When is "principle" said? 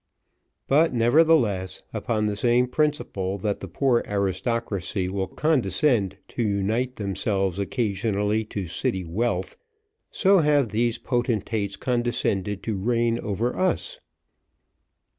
2.65-3.37